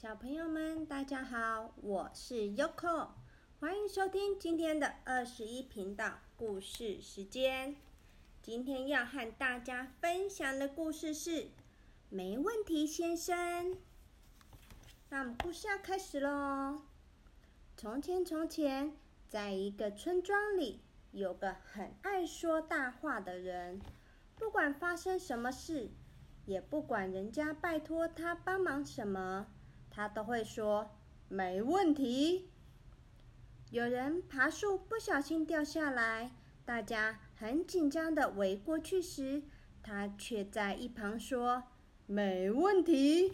[0.00, 3.08] 小朋友们，大家好，我是 Yoko，
[3.58, 7.74] 欢迎收听今天的二十一频道故事时间。
[8.40, 11.30] 今天要和大家分享的故事是
[12.10, 13.72] 《没问题先生》。
[15.08, 16.82] 那我们故事要开始喽。
[17.76, 18.96] 从前，从前，
[19.28, 20.80] 在一个村庄里，
[21.10, 23.80] 有个很爱说大话的人，
[24.36, 25.90] 不管发生什么事，
[26.46, 29.48] 也不管人家拜托他帮忙什么。
[29.98, 30.92] 他都会说
[31.26, 32.52] 没问题。
[33.72, 36.30] 有人爬树不小心掉下来，
[36.64, 39.42] 大家很紧张的围过去时，
[39.82, 41.64] 他却在一旁说
[42.06, 43.32] 没问题。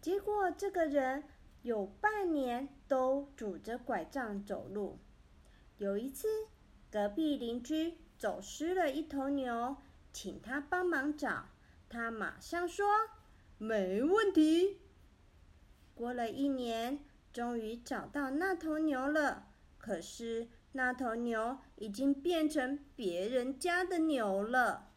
[0.00, 1.24] 结果这个人
[1.62, 5.00] 有半年都拄着拐杖走路。
[5.78, 6.28] 有一次，
[6.88, 9.76] 隔壁邻居走失了一头牛，
[10.12, 11.46] 请他帮忙找，
[11.88, 12.86] 他马上说
[13.58, 14.78] 没问题。
[16.00, 16.98] 过了一年，
[17.30, 19.48] 终于找到那头牛了。
[19.76, 24.92] 可是那头牛已经变成别人家的牛了。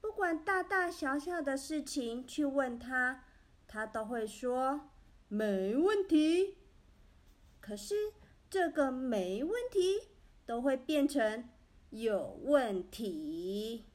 [0.00, 3.24] 不管大大小小的事情去问他，
[3.66, 4.88] 他都会说
[5.26, 6.58] 没问题。
[7.60, 8.12] 可是
[8.48, 10.10] 这个没问题
[10.46, 11.48] 都会变成
[11.90, 13.86] 有问题。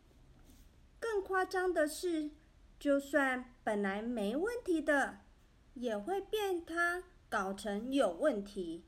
[1.00, 2.32] 更夸张的是，
[2.78, 5.20] 就算本来没问题的。
[5.74, 8.86] 也会变它搞成有问题，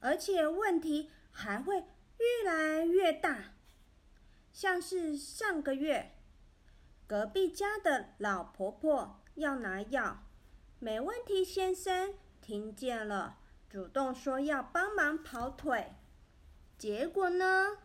[0.00, 1.84] 而且问题还会
[2.18, 3.54] 越来越大。
[4.52, 6.12] 像是上个月，
[7.06, 10.24] 隔壁家的老婆婆要拿药，
[10.78, 15.94] 没问题先生听见了，主动说要帮忙跑腿。
[16.76, 17.78] 结果呢，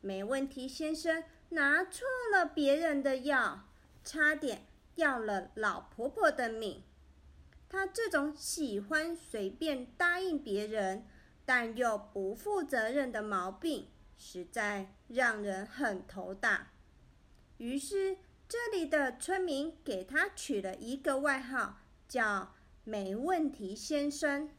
[0.00, 3.68] 没问题先生拿错了别人的药，
[4.02, 6.82] 差点要了老婆婆的命。
[7.68, 11.06] 他这种喜欢随便答应别人，
[11.44, 16.72] 但又不负责任的毛病，实在让人很头大。
[17.58, 18.18] 于是，
[18.48, 22.54] 这里的村民给他取了一个外号，叫
[22.84, 24.50] “没问题先生”。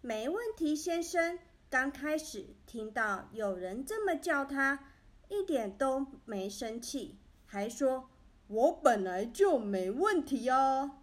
[0.00, 1.38] 没问题先生
[1.68, 4.92] 刚开始听到有人这么叫他，
[5.28, 8.08] 一点都没生气，还说
[8.46, 10.97] ：“我本来就没问题哦。”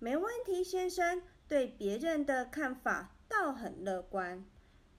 [0.00, 4.44] 没问题，先生对别人的看法倒很乐观，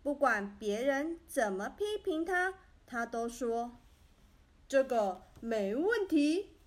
[0.03, 2.55] 不管别人怎么批评他，
[2.85, 3.79] 他都说
[4.67, 6.57] 这个没问题。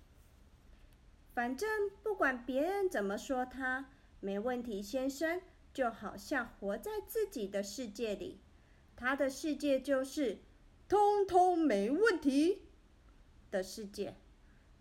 [1.33, 3.89] 反正不管别人怎么说他，
[4.19, 5.41] 没问题，先生
[5.73, 8.39] 就好像活在自己的世界里，
[8.95, 10.39] 他的世界就是
[10.87, 12.63] 通通没问题
[13.51, 14.15] 的世界，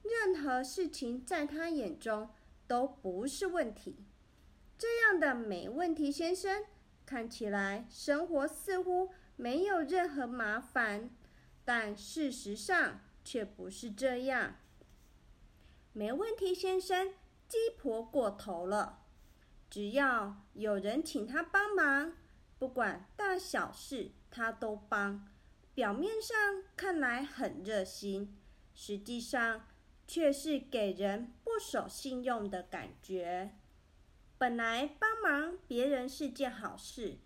[0.03, 2.31] 任何事情在他眼中。
[2.73, 4.07] 都不是问题。
[4.79, 6.65] 这样的没问题先生
[7.05, 11.11] 看起来生活似乎没有任何麻烦，
[11.67, 14.57] 但事实上却不是这样。
[15.93, 17.13] 没问题先生
[17.47, 19.01] 鸡婆过头了，
[19.69, 22.15] 只要有人请他帮忙，
[22.59, 25.29] 不管大小事他都帮。
[25.75, 28.35] 表面上看来很热心，
[28.73, 29.67] 实际上。
[30.05, 33.51] 却是给人不守信用的感觉。
[34.39, 37.19] 本来帮忙别人是件好事，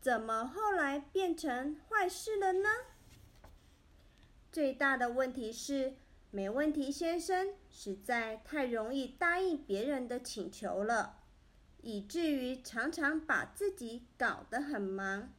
[0.00, 2.68] 怎么后来变成坏事了呢？
[4.50, 5.94] 最大的问题是，
[6.32, 11.20] 没问题先生实在太容易答应别人的请求了，
[11.82, 15.32] 以至于常常把自己搞得很忙，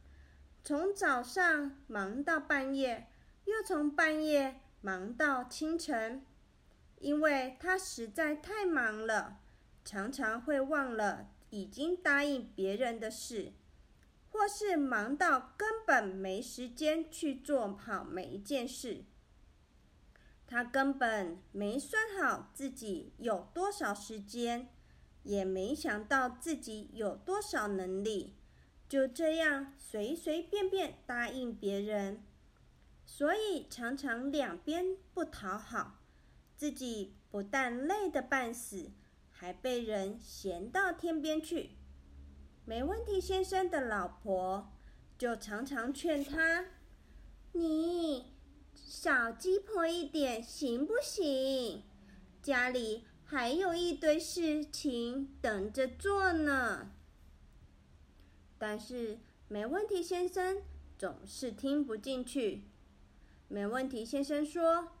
[0.62, 3.06] 从早上忙到半夜，
[3.44, 6.24] 又从半夜忙到清晨。
[7.04, 9.38] 因为他实在太忙了，
[9.84, 13.52] 常常会忘了已经答应别人的事，
[14.30, 19.04] 或是忙到根本没时间去做好每一件事。
[20.46, 24.70] 他根本没算好自己有多少时间，
[25.24, 28.34] 也没想到自己有多少能力，
[28.88, 32.24] 就这样随随便便答应别人，
[33.04, 36.00] 所以常常两边不讨好。
[36.56, 38.92] 自己不但累得半死，
[39.30, 41.70] 还被人嫌到天边去。
[42.64, 44.72] 没问题先生的老婆
[45.18, 46.66] 就常常劝他
[47.52, 48.32] ：“你
[48.74, 51.82] 少鸡婆一点行不行？
[52.40, 56.92] 家里还有一堆事情等着做呢。”
[58.56, 59.18] 但是
[59.48, 60.62] 没问题先生
[60.96, 62.62] 总是听不进去。
[63.48, 64.92] 没问题先生说。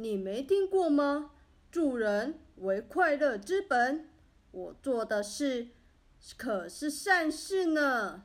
[0.00, 1.32] 你没听过吗？
[1.72, 4.08] 助人为快乐之本。
[4.52, 5.70] 我做的事
[6.36, 8.24] 可是善事呢。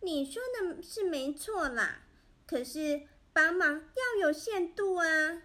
[0.00, 2.04] 你说的是没错啦，
[2.46, 3.02] 可是
[3.34, 5.42] 帮忙要有限度啊！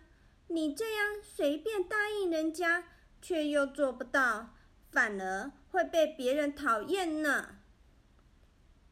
[0.47, 2.85] 你这样随便答应人家，
[3.21, 4.55] 却又做不到，
[4.89, 7.57] 反而会被别人讨厌呢。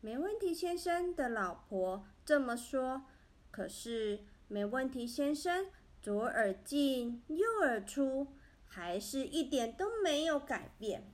[0.02, 3.06] 没问题，先生的老婆这么说。
[3.50, 4.20] 可是
[4.50, 5.68] 没问题，先生
[6.06, 8.28] 左耳进右耳出，
[8.64, 11.12] 还是一点都没有改变，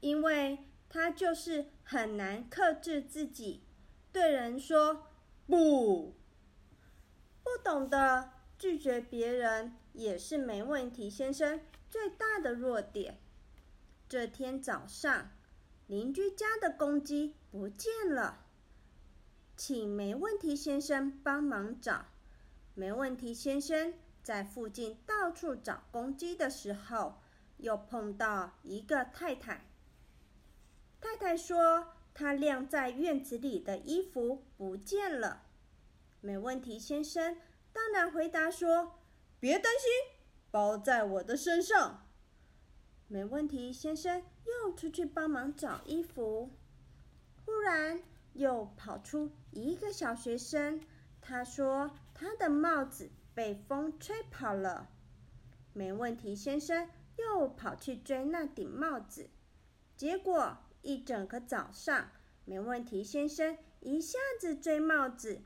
[0.00, 0.58] 因为
[0.88, 3.62] 他就是很难克制自己。
[4.10, 5.06] 对人说
[5.46, 6.16] 不，
[7.44, 11.08] 不懂得拒绝别人也是没问题。
[11.08, 13.20] 先生最大的弱点。
[14.08, 15.30] 这天早上，
[15.86, 18.44] 邻居家的公鸡不见了，
[19.56, 22.06] 请没问题先生帮忙找。
[22.74, 27.20] 没问题先生在附近到处找公鸡的时候，
[27.58, 29.66] 又碰到一个太太。
[31.00, 31.94] 太太说。
[32.14, 35.44] 她晾在院子里的衣服不见了。
[36.20, 37.38] 没问题，先生
[37.72, 38.98] 当然回答说
[39.40, 39.90] ：“别担心，
[40.50, 42.06] 包在我的身上。”
[43.08, 46.50] 没问题，先生又出去帮忙找衣服。
[47.46, 48.02] 忽然
[48.34, 50.78] 又跑出一个小学生，
[51.22, 54.88] 他说他的帽子被风吹跑了。
[55.72, 59.30] 没问题，先生又跑去追那顶帽子，
[59.96, 60.58] 结果。
[60.84, 62.10] 一整个早上，
[62.44, 65.42] 没问题先生一下子追帽子，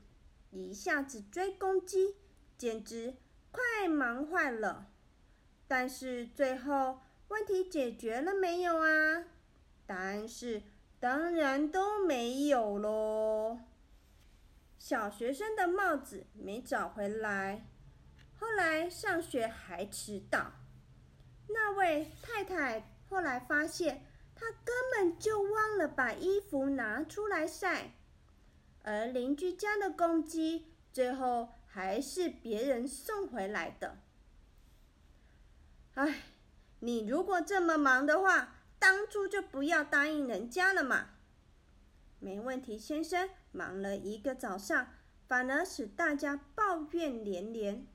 [0.49, 2.15] 一下子追公鸡，
[2.57, 3.13] 简直
[3.51, 4.87] 快忙坏了。
[5.67, 9.25] 但是最后问题解决了没有啊？
[9.85, 10.63] 答案是
[10.99, 13.59] 当然都没有喽。
[14.79, 17.67] 小学生的帽子没找回来，
[18.39, 20.53] 后来上学还迟到。
[21.47, 24.03] 那位太太后来发现。
[24.39, 27.95] 她根本就忘了把衣服拿出来晒，
[28.83, 33.97] 而邻居家的公鸡最后还是别人送回来的。
[35.95, 36.21] 唉，
[36.81, 41.15] 你如果这么忙的话，当初就不要答应人家了嘛。
[42.19, 44.89] 没问题，先生，忙了一个早上，
[45.27, 47.87] 反而使大家抱怨连连，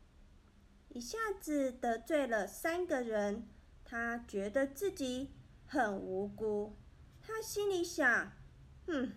[0.95, 3.49] 一下子得罪了三个人，
[3.85, 5.33] 他觉得自己。
[5.65, 6.77] 很无辜，
[7.19, 8.31] 他心里想
[8.87, 9.13] ：“哼，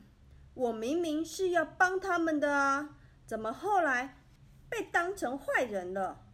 [0.54, 4.24] 我明明是要帮他们的啊，怎么后来
[4.69, 6.31] 被当成坏人了？”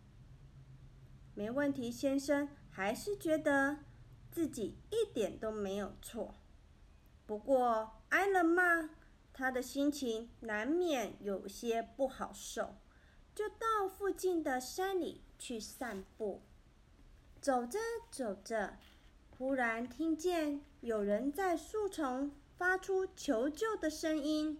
[1.33, 3.79] 没问题，先生还是觉得
[4.29, 6.35] 自己一点都没有错。
[7.25, 8.91] 不过挨了骂，
[9.33, 12.75] 他的心情难免有些不好受，
[13.33, 16.39] 就到附近的山里去散步。
[17.41, 17.79] 走着
[18.11, 18.77] 走着。
[19.31, 24.59] 忽然听见有人在树丛发出求救的声音，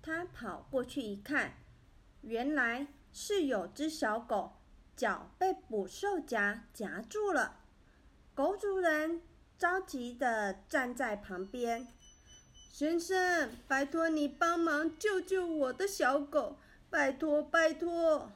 [0.00, 1.58] 他跑过去一看，
[2.22, 4.52] 原来是有只小狗
[4.96, 7.60] 脚被捕兽夹夹住了。
[8.34, 9.20] 狗主人
[9.58, 11.86] 着急地站在旁边
[12.72, 16.56] ：“先生，拜托你帮忙救救我的小狗，
[16.88, 18.32] 拜托拜托！”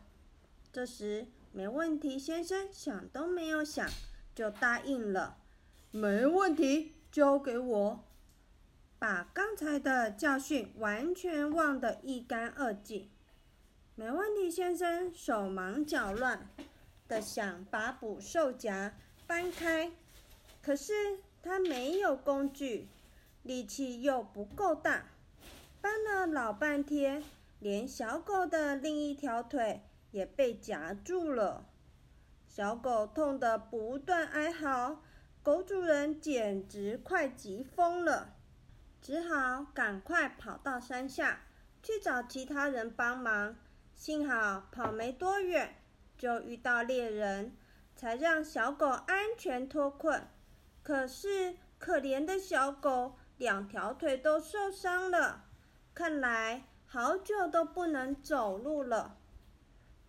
[0.70, 3.86] 这时，没问题先生想都没有想
[4.34, 5.36] 就答应了。
[5.90, 8.04] 没问题，交给我。
[8.98, 13.10] 把刚才的教训完全忘得一干二净。
[13.94, 16.48] 没问题，先生手忙脚乱
[17.08, 18.94] 的想把捕兽夹
[19.26, 19.92] 搬开，
[20.62, 22.88] 可是他没有工具，
[23.42, 25.06] 力气又不够大，
[25.80, 27.22] 搬了老半天，
[27.58, 29.82] 连小狗的另一条腿
[30.12, 31.66] 也被夹住了。
[32.46, 35.02] 小狗痛得不断哀嚎。
[35.42, 38.36] 狗主人简直快急疯了，
[39.00, 41.40] 只好赶快跑到山下
[41.82, 43.56] 去找其他人帮忙。
[43.92, 45.82] 幸好跑没多远，
[46.16, 47.56] 就遇到猎人，
[47.96, 50.28] 才让小狗安全脱困。
[50.84, 55.46] 可是可怜的小狗两条腿都受伤了，
[55.92, 59.18] 看来好久都不能走路了。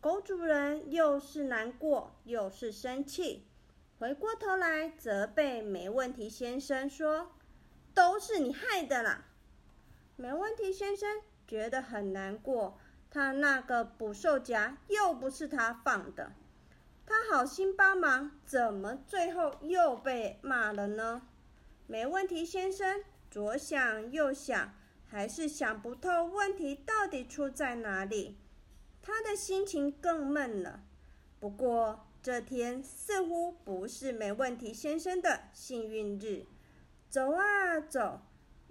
[0.04, 3.48] 狗主人又是难过又是生气。
[3.98, 7.32] 回过头来责备没问题先生说
[7.96, 9.24] ：“都是你害的啦！”
[10.18, 12.78] 没问题先生觉得很难过，
[13.10, 16.34] 他那个捕兽夹又不是他放的，
[17.06, 21.22] 他好心帮忙，怎么最后又被骂了呢？
[21.88, 24.74] 没问题先生左想右想，
[25.08, 28.38] 还是想不透问题到底出在哪里，
[29.04, 30.84] 他的心情更闷了。
[31.40, 32.08] 不过。
[32.24, 36.46] 这天似乎不是没问题先生的幸运日。
[37.10, 38.22] 走啊走，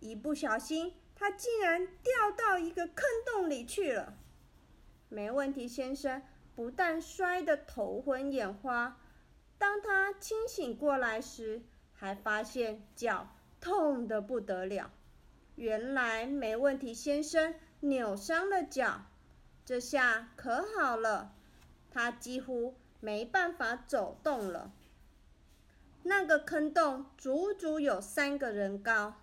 [0.01, 4.15] 一不小心，他竟然掉到一个坑洞里去了。
[5.11, 6.23] 没问题先生
[6.57, 8.99] 不但摔得头昏眼花，
[9.59, 11.61] 当他清醒过来时，
[11.93, 13.29] 还发现脚
[13.61, 14.91] 痛得不得了。
[15.57, 19.03] 原来没问题先生扭伤了脚，
[19.73, 21.33] 这下可好了，
[21.91, 24.71] 他几乎没办法走动了。
[26.03, 29.15] 那个坑洞足足有三个人高，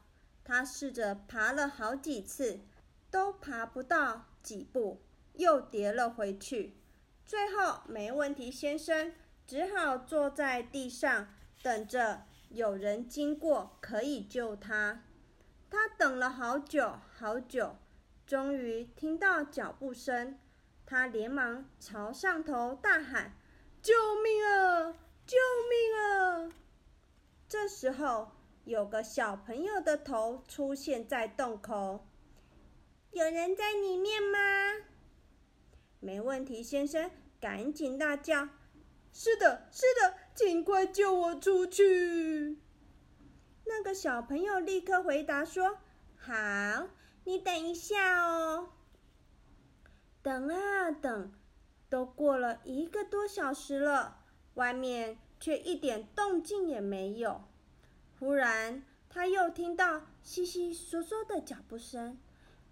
[0.43, 2.61] 他试着爬了好几次，
[3.11, 4.99] 都爬不到几步，
[5.35, 6.75] 又跌了回去。
[7.27, 9.13] 最后，没问题先生
[9.45, 11.27] 只好坐在地上，
[11.61, 15.03] 等着有人经过可以救他。
[15.69, 17.75] 他等了好久好久，
[18.29, 20.37] 终于听到脚步声，
[20.85, 23.33] 他连忙朝上头大喊
[23.81, 24.93] ：“救命啊！
[25.25, 25.35] 救
[25.67, 26.53] 命啊！”
[27.49, 28.29] 这时候，
[28.65, 32.05] 有个小朋友的头出现在洞口。
[33.09, 34.37] 有人在里面吗？
[35.99, 37.09] 没问题，先生，
[37.41, 38.47] 赶紧大叫
[39.11, 42.59] ：“是的，是的，请快救我出去！”
[43.65, 45.79] 那个小朋友立刻回答说
[46.15, 46.89] ：“好，
[47.23, 48.69] 你等一下哦。”
[50.23, 51.31] 等啊等，
[51.89, 54.19] 都过了一个多小时了，
[54.55, 55.17] 外面。
[55.41, 57.45] 却一点动静也没有。
[58.19, 62.19] 忽然，他又听到悉悉嗦嗦的脚步声。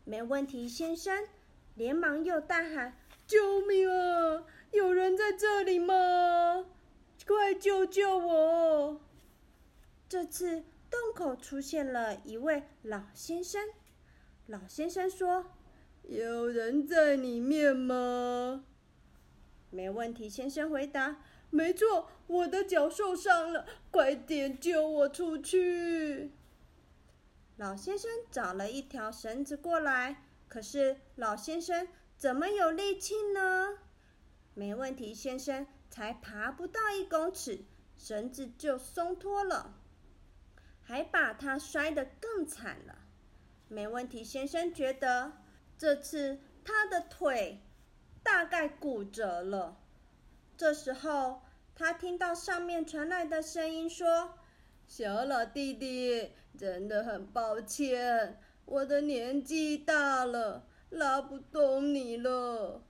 [0.04, 1.30] 没问题，先生，
[1.76, 4.44] 连忙又大喊：“救命啊！
[4.72, 6.66] 有人在这里吗？
[7.26, 9.00] 快救救我！”
[10.10, 13.70] 这次洞口出现了一位老先生。
[14.48, 15.46] 老先生说
[16.08, 18.64] ：“有人在里面吗？”
[19.70, 21.22] 没问题，先生回答。
[21.50, 26.32] 没错，我的脚受伤了，快点救我出去！
[27.58, 33.80] 老先生找了一条绳子过来，可是老先生怎么有力气呢？
[34.54, 37.66] 没问题，先生才爬不到一公尺，
[37.98, 39.74] 绳子就松脱了，
[40.82, 42.97] 还把他摔得更惨了。
[43.70, 45.34] 没问题，先生觉得
[45.78, 47.62] 这次他的腿
[48.24, 49.78] 大概骨折了。
[50.56, 51.42] 这时候，
[51.76, 54.34] 他听到上面传来的声音说
[54.88, 62.82] ：“小老弟弟，真的很抱歉，我的年纪大了，拉不动你了。”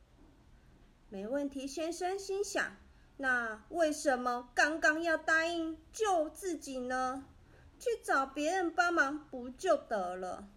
[1.10, 2.78] 没问题，先生心想
[3.18, 7.26] ：“那为什么刚刚要答应救自己呢？
[7.80, 10.48] 去找别人帮忙不就得了？”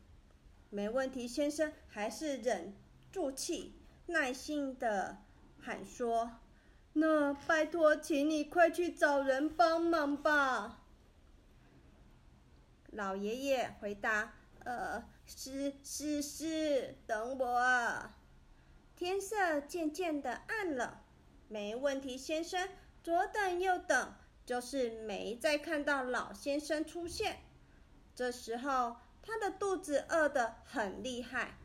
[0.70, 2.72] 没问题，先生还是忍
[3.12, 3.74] 住气，
[4.06, 5.18] 耐心的
[5.60, 6.38] 喊说。
[6.92, 10.84] 那拜托，请你快去找人帮忙吧。
[12.92, 14.34] 老爷爷回答
[14.64, 18.10] ：“呃，是是是，等我。”
[18.96, 21.02] 天色渐渐的暗了，
[21.48, 22.18] 没问题。
[22.18, 22.68] 先生
[23.02, 27.38] 左等右等，就是没再看到老先生出现。
[28.14, 28.96] 这时候，
[29.30, 31.56] 他的肚子饿得很厉害，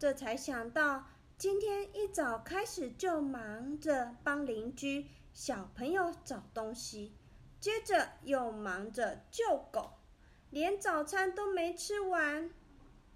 [0.00, 1.04] 这才想到。
[1.38, 7.14] 今天一早开始就忙着帮邻居小朋友找东西，
[7.60, 9.92] 接着又忙着救狗，
[10.50, 12.50] 连早餐都没吃完。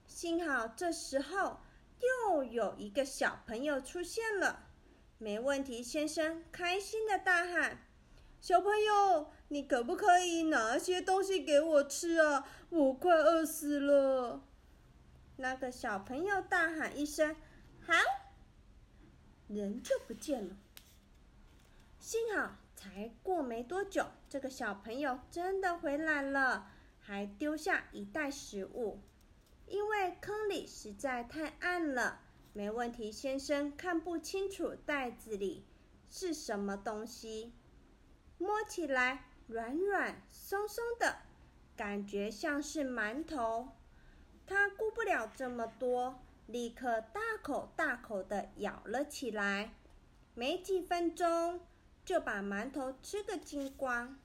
[0.07, 1.59] 幸好这时候
[1.99, 4.67] 又有一个小朋友出现了，
[5.19, 5.83] 没问题。
[5.83, 7.87] 先生开心的大喊
[8.41, 12.47] ：“小朋友，你可不可以拿些东西给我吃啊？
[12.71, 14.43] 我快饿死了！”
[15.37, 17.37] 那个小朋友大喊一声。
[17.81, 17.95] 好，
[19.47, 20.57] 人就不见了。
[21.99, 26.71] 幸好才过没多久，这个小朋友真的回来了，
[27.01, 29.01] 还丢下一袋食物。
[29.67, 32.21] 因为坑里实在太暗了，
[32.53, 33.13] 没问题。
[33.13, 35.67] 先生看不清楚袋子里
[36.11, 37.53] 是什么东西，
[38.39, 41.19] 摸起来软软松松的，
[41.79, 43.69] 感觉像是馒头。
[44.45, 46.21] 他顾不了这么多。
[46.47, 49.75] 立刻大口大口的咬了起来，
[50.33, 51.61] 没几分钟
[52.07, 54.19] 就把馒头吃个精光。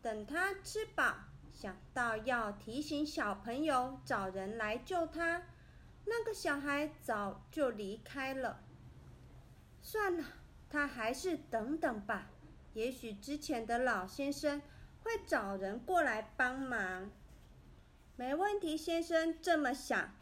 [0.00, 1.14] 等他吃饱，
[1.52, 5.42] 想到要提醒小朋友找人来救他，
[6.06, 8.64] 那个小孩早就离开了。
[9.82, 10.24] 算了，
[10.70, 12.30] 他还是等等吧，
[12.72, 14.62] 也许之前的老先生
[15.02, 17.10] 会找人过来帮忙。
[18.16, 20.14] 没问题，先生这么想。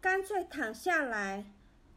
[0.00, 1.44] 干脆躺下来，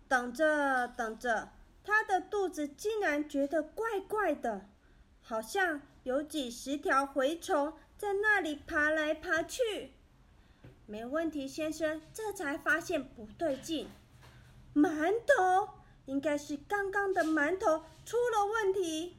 [0.08, 1.52] 等着等着，
[1.84, 4.68] 他的肚子竟然觉得怪怪的，
[5.22, 9.94] 好像有几十条蛔虫在那里爬来爬去。
[10.88, 13.88] 没问题，先生，这才发现不对劲，
[14.74, 15.70] 馒头
[16.06, 19.16] 应该是刚刚的馒头出了问题，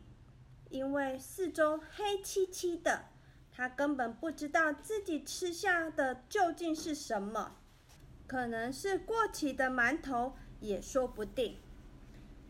[0.72, 3.04] 因为四周黑漆漆的，
[3.52, 7.56] 他根本不知道自己吃下的究竟是什么，
[8.26, 11.58] 可能是过期的馒头也说不定。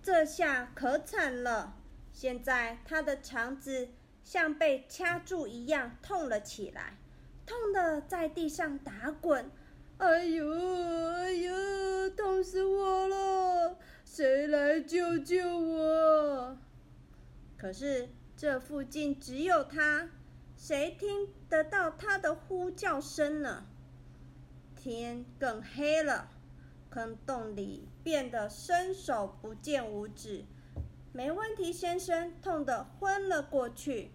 [0.01, 1.75] 这下可惨了！
[2.13, 3.89] 现在他的肠子
[4.23, 6.99] 像被掐住一样痛了起来，
[7.45, 9.51] 痛得在地上打滚。
[9.99, 10.49] 哎呦，
[11.13, 13.77] 哎呦，痛死我了！
[14.05, 16.59] 谁来救救我？
[17.63, 20.11] 可是这附近只有他，
[20.57, 23.67] 谁听得到他的呼叫声呢？
[24.75, 26.29] 天更黑了。
[26.91, 30.45] 坑洞里变得伸手不见五指，
[31.13, 34.11] 没问题先生痛得昏了过去。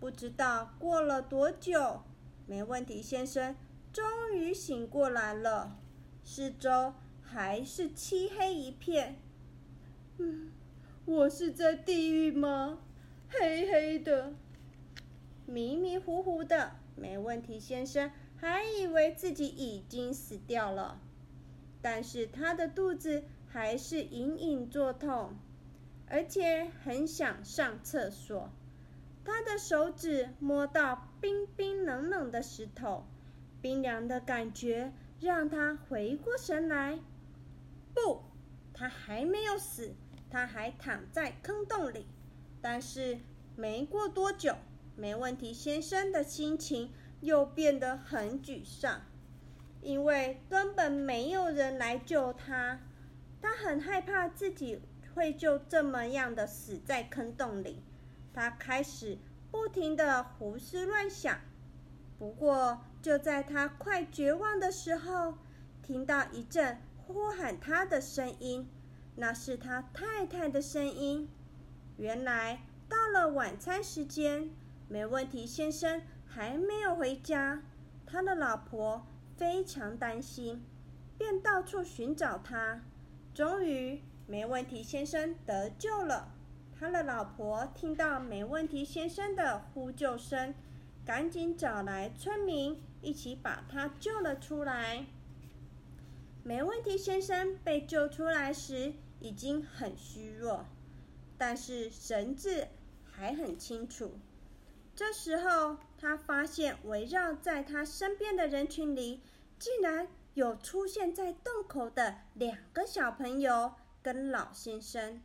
[0.00, 2.00] 不知道过了多久，
[2.46, 3.54] 没问题先生
[3.92, 5.78] 终于醒过来了，
[6.24, 9.20] 四周还是漆黑一片。
[10.16, 10.50] 嗯，
[11.08, 12.80] 我是在地狱吗？
[13.30, 14.34] 黑黑的，
[15.46, 16.72] 迷迷糊糊的。
[16.96, 21.00] 没问题先生还以为自己已经死掉了。
[21.80, 25.30] 但是他的肚子还是隐隐作痛，
[26.10, 28.50] 而且很想上厕所。
[29.24, 33.06] 他的手指摸到冰冰冷冷的石头，
[33.62, 36.98] 冰凉的感觉让他回过神来。
[37.94, 38.24] 不，
[38.74, 39.94] 他还没有死，
[40.30, 42.06] 他还躺在坑洞里。
[42.60, 43.18] 但是
[43.56, 44.54] 没过多久，
[44.96, 49.02] 没问题先生的心情又变得很沮丧。
[49.80, 52.80] 因为根本没有人来救他，
[53.40, 54.80] 他很害怕自己
[55.14, 57.82] 会就这么样的死在坑洞里。
[58.34, 59.18] 他开始
[59.50, 61.38] 不停的胡思乱想。
[62.18, 65.38] 不过就在他快绝望的时候，
[65.80, 68.68] 听到一阵呼喊他的声音，
[69.18, 71.28] 那是他太太的声音。
[71.98, 74.50] 原来到了晚餐时间，
[74.88, 77.62] 没问题先生还没有回家，
[78.06, 79.06] 他的老婆。
[79.38, 80.64] 非常担心，
[81.16, 82.82] 便到处寻找他。
[83.32, 86.34] 终于，没问题先生得救了。
[86.76, 90.52] 他的老婆听到没问题先生的呼救声，
[91.06, 95.06] 赶紧找来村民，一起把他救了出来。
[96.42, 100.64] 没问题先生被救出来时已经很虚弱，
[101.36, 102.68] 但是神志
[103.04, 104.18] 还很清楚。
[104.94, 109.22] 这时候，他发现围绕在他身边的人群里，
[109.58, 115.22] 竟然有出现在洞口的两个小朋友跟老先生。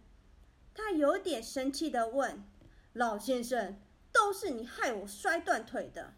[0.76, 2.44] 他有点生气的问
[2.94, 3.80] ：“老先生，
[4.12, 6.14] 都是你害我摔断腿的。”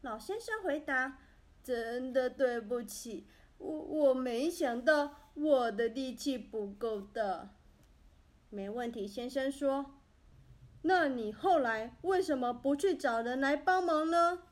[0.00, 1.18] 老先生回答
[1.62, 3.26] ：“真的对不起，
[3.62, 7.50] 我我没想到我的力气不够的。”
[8.50, 9.94] 没问题，先生说。
[10.84, 14.42] 那你后来为什么不去找人来帮忙呢？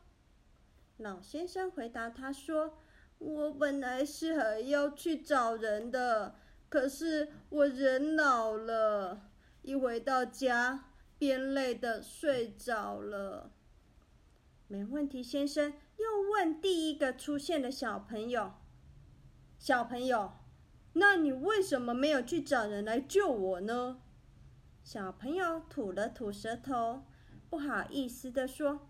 [0.96, 2.79] 老先生回答他说
[3.18, 6.37] ：“我本来是还要去找人的，
[6.68, 9.29] 可是我人老了，
[9.62, 10.85] 一回到家
[11.18, 13.51] 便累的睡着了。”
[14.68, 18.53] 没问题，先生又问第一个出现的小朋友
[19.61, 20.33] ：“小朋友，
[20.94, 24.01] 那你为什么没有去找人来救我呢？”
[24.83, 27.03] 小朋友吐了吐舌头，
[27.51, 28.88] 不好意思的说：“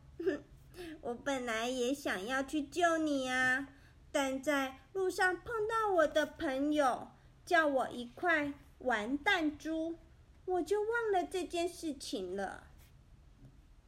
[1.02, 3.66] 我本来也想要去救你啊，
[4.12, 7.08] 但在路上碰到我的朋友，
[7.44, 9.98] 叫我一块玩弹珠，
[10.44, 12.68] 我就忘了这件事情了。”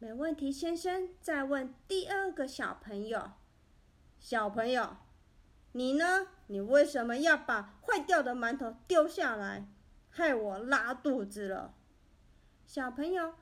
[0.01, 1.11] 没问题，先生。
[1.21, 3.31] 再问第二个小朋友
[4.19, 4.97] ：“小朋友，
[5.73, 6.29] 你呢？
[6.49, 9.67] 你为什么要把坏掉的馒头丢下来，
[10.11, 11.75] 害我拉肚子了？”
[12.67, 13.35] 小朋友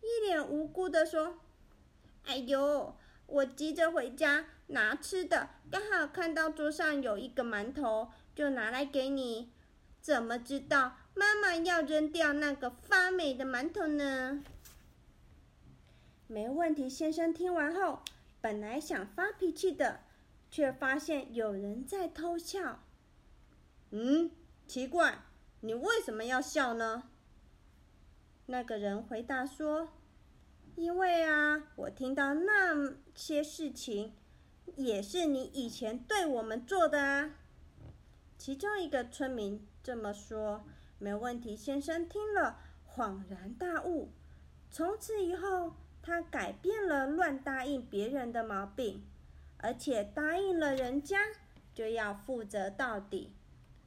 [0.00, 1.38] 一脸无辜的说
[2.24, 9.52] ：“哎呦，我急着回家拿吃的，刚好看到桌上有一个馒头，就拿来给你。
[10.00, 14.42] 怎么知道妈妈要扔掉那个发霉的馒头呢？”
[16.26, 18.00] 没问题，先生听完后，
[18.40, 20.00] 本来想发脾气的，
[20.54, 22.78] 却发现有人在偷笑。
[23.90, 24.30] 嗯，
[24.68, 25.18] 奇怪，
[25.58, 27.10] 你为什么要笑呢？
[28.46, 29.88] 那个人回答说
[30.76, 34.14] ：“因为啊，我听到那些事情，
[34.76, 37.34] 也是你以前对我们做的啊。”
[38.38, 40.64] 其中一个村民这么说。
[41.00, 44.12] 没问题先生听了，恍然大悟。
[44.70, 49.04] 从此以后，他改变了乱答应别人的毛病，
[49.64, 51.18] 而且答应了人家
[51.72, 53.32] 就要负责到底。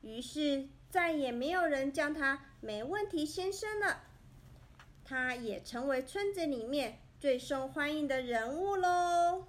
[0.02, 4.02] 于是再也没有人叫他“没问题先生”了。
[5.06, 9.46] 他也成为村子里面最受欢迎的人物喽。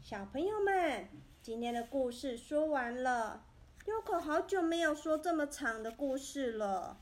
[0.00, 1.06] 小朋友们，
[1.42, 3.44] 今天的故事说完了。
[3.84, 6.96] 优可好久没有说这么长的故事了。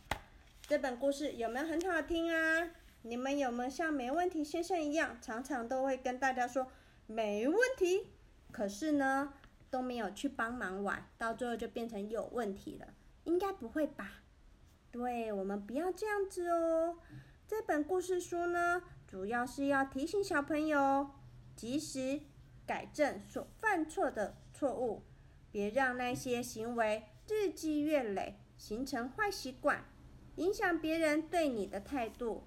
[0.66, 2.70] 这本故事有没有很好听啊？
[3.02, 6.66] 你们有没有像没问题先生一样，常常都会跟大家说
[7.10, 8.06] 没问题，
[8.52, 9.34] 可是呢
[9.68, 12.94] 都没有去帮忙玩，到最后就变成有问题了？
[13.24, 14.22] 应该不会吧？
[14.92, 16.98] 对我们不要这样子哦。
[17.48, 21.10] 这本故事书呢，主要是要提醒小朋友
[21.56, 22.20] 及时
[22.64, 25.02] 改正所犯错的错误，
[25.50, 29.84] 别让那些行为日积月累，形成坏习惯，
[30.36, 32.44] 影响别人对你的态度。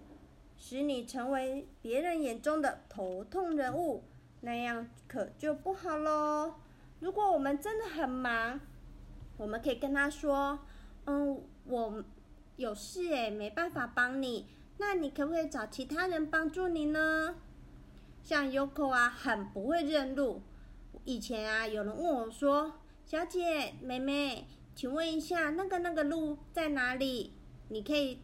[0.56, 4.06] 使你成为别人眼中的头痛人物，
[4.46, 6.56] 那样可就不好喽。
[7.00, 8.60] 如果我们真的很忙，
[9.38, 10.60] 我们可以跟他说
[11.08, 12.04] ：“嗯，我
[12.58, 14.48] 有事诶，没办法帮你。
[14.78, 17.36] 那你可不可以找其他人帮助你呢？”
[18.22, 20.42] 像 Yoko 啊，很不会认路。
[21.06, 22.74] 以前啊，有人问我说
[23.06, 27.32] ：“小姐、妹妹，请问一下，那个那个路在哪里？
[27.70, 28.20] 你可以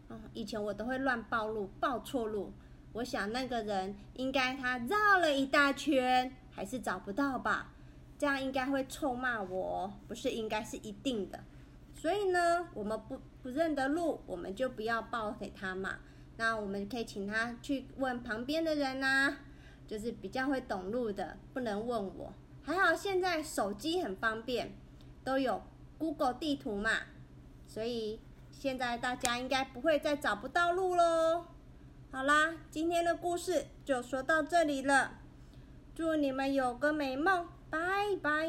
[0.08, 2.52] 嗯以前我都会乱报路，报错路。
[2.94, 7.72] 我想那个人应该他绕了一大圈，还是找不到吧？
[8.16, 11.38] 这样应该会臭骂我，不是应该是一定的。
[11.94, 15.98] 所以呢，我们不不认得路，我们就不要报给他嘛。
[16.36, 19.36] 那我们可以请他去问旁边的人呐，
[19.86, 22.32] 就是比较会懂路的，不能问我。
[22.62, 24.72] 还好现在手机很方便，
[25.22, 25.62] 都有
[25.98, 26.90] Google 地图嘛，
[27.66, 28.20] 所以。
[28.56, 31.44] 现在大家应该不会再找不到路喽。
[32.14, 35.18] 好啦，今天的故事就说到这里了。
[35.96, 37.78] 祝你们有个美梦，拜
[38.22, 38.46] 拜。